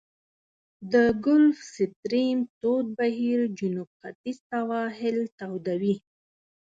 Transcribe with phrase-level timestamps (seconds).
[0.91, 0.93] د
[1.25, 5.95] ګلف ستریم تود بهیر جنوب ختیځ سواحل توده وي.